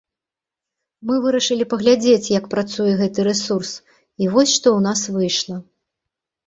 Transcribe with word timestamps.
Мы 1.09 1.15
вырашылі 1.25 1.67
паглядзець, 1.75 2.31
як 2.39 2.49
працуе 2.55 2.91
гэты 3.03 3.19
рэсурс, 3.31 3.71
і 3.93 4.23
вось 4.35 4.51
што 4.59 4.67
ў 4.77 4.79
нас 4.89 4.99
выйшла. 5.21 5.55